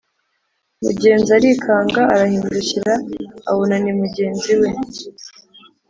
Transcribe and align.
Mugenza 0.83 1.31
arikanga 1.37 2.01
arahindukira 2.13 2.93
abona 3.49 3.75
nimugenzi 3.83 4.53
we 4.59 4.69